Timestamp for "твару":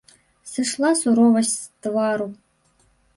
1.89-2.27